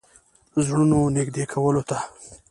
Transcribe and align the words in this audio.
زړونو 0.65 0.99
نېږدې 1.15 1.43
کولو 1.53 1.81
ته. 1.89 1.97